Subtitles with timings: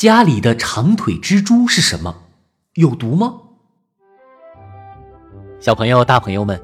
[0.00, 2.22] 家里的长腿蜘蛛是什么？
[2.72, 3.38] 有毒吗？
[5.60, 6.58] 小朋友、大朋友们，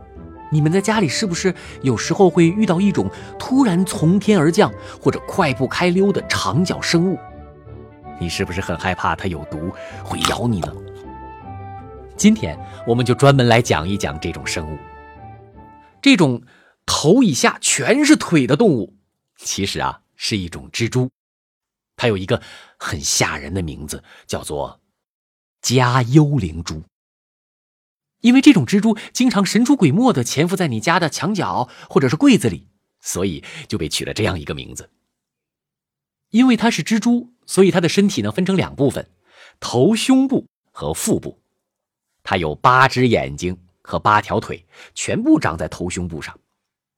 [0.50, 7.18] 你们在家里是不是有时候会遇到一种突然从天而降或者快步开溜的长脚生物？
[8.18, 9.70] 你是不是很害怕它有毒，
[10.02, 10.72] 会咬你呢？
[12.16, 14.78] 今天我们就专门来讲一讲这种生物。
[16.00, 16.40] 这种
[16.86, 18.94] 头以下全是腿的动物，
[19.36, 21.10] 其实啊是一种蜘蛛。
[21.96, 22.42] 它有一个
[22.78, 24.80] 很吓人的名字，叫做
[25.60, 26.84] 家幽灵蛛。
[28.20, 32.68] 因为这种蜘蛛经常神出鬼没的潜伏在你家的墙角或者是柜子里，
[33.00, 34.90] 所以就被取了这样一个名字。
[36.30, 39.08] 因为它是蜘蛛，所以它的身体呢分成两部分：
[39.60, 41.40] 头、胸部和腹部。
[42.24, 46.38] 它有八只眼睛和八条腿，全部长在头胸部上。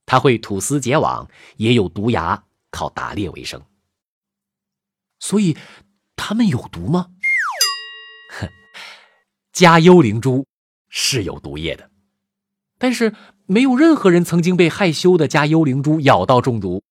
[0.07, 3.63] 它会吐丝结网，也有毒牙，靠打猎为生。
[5.21, 5.57] 所以，
[6.17, 7.11] 它们有毒吗？
[8.39, 8.49] 哼，
[9.53, 10.47] 加幽灵蛛
[10.89, 11.91] 是有毒液的，
[12.79, 13.15] 但是
[13.47, 16.83] 没有任何人曾经被害羞的加幽灵蛛咬到中毒。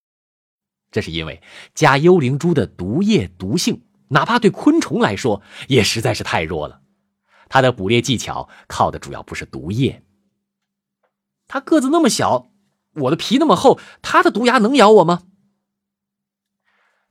[0.92, 1.42] 这是因为
[1.74, 6.82] 加幽灵蛛的毒液毒性，哪怕对昆虫来说也实在是太弱了。
[7.50, 10.04] 它的捕猎技巧靠的主要不是毒液。
[11.48, 12.52] 它个子那么小，
[12.94, 15.24] 我的皮那么厚，它的毒牙能咬我吗？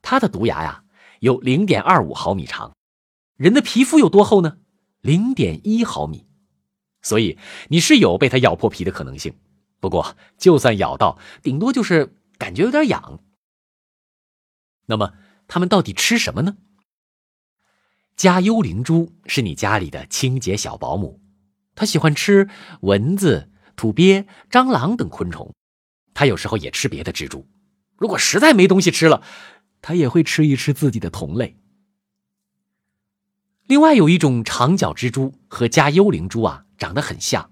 [0.01, 0.83] 它的毒牙呀。
[1.19, 2.75] 有零点二五毫米长，
[3.35, 4.57] 人的皮肤有多厚呢？
[5.01, 6.25] 零点一毫米，
[7.01, 7.37] 所以
[7.69, 9.33] 你是有被它咬破皮的可能性。
[9.79, 13.19] 不过，就算咬到，顶多就是感觉有点痒。
[14.87, 15.13] 那么，
[15.47, 16.57] 它们到底吃什么呢？
[18.15, 21.21] 家幽灵蛛是你家里的清洁小保姆，
[21.75, 22.49] 它喜欢吃
[22.81, 25.53] 蚊子、土鳖、蟑螂等昆虫，
[26.15, 27.47] 它有时候也吃别的蜘蛛。
[27.95, 29.21] 如果实在没东西吃了，
[29.81, 31.57] 它也会吃一吃自己的同类。
[33.67, 37.51] 另外有一种长脚蜘蛛和家幽灵蛛啊长得很像，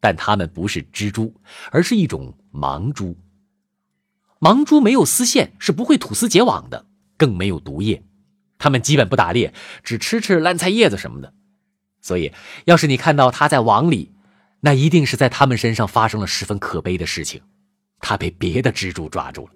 [0.00, 1.34] 但它们不是蜘蛛，
[1.70, 3.16] 而是一种盲蛛。
[4.40, 6.86] 盲蛛没有丝线，是不会吐丝结网的，
[7.16, 8.02] 更没有毒液。
[8.58, 9.52] 它们基本不打猎，
[9.82, 11.34] 只吃吃烂菜叶子什么的。
[12.00, 12.32] 所以，
[12.64, 14.10] 要是你看到它在网里，
[14.60, 17.42] 那一定是在它们身上发生了十分可悲的事情，
[18.00, 19.52] 它被别的蜘蛛抓住了。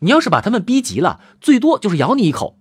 [0.00, 2.58] 你要是把它们逼急了，最多就是咬你一口，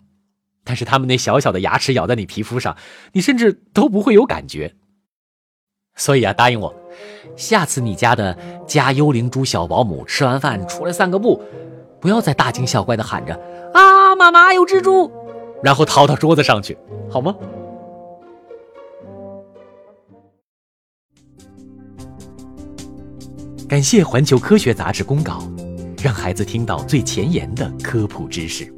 [0.63, 2.75] 但是它们那小小的牙齿咬在你皮肤上，
[3.13, 4.75] 你甚至都不会有感觉。
[5.95, 6.75] 所以啊，答应我，
[7.37, 8.37] 下次你家的
[8.67, 11.41] 家幽灵猪小保姆吃完饭出来散个步，
[12.01, 13.33] 不要再大惊小怪的喊着
[13.73, 15.11] “啊，妈妈有蜘蛛”，
[15.63, 16.77] 然后逃到桌子上去，
[17.09, 17.35] 好吗？
[23.67, 25.41] 感谢环球科学杂志公稿。
[26.05, 28.71] 让孩子听到最前沿的科普知识。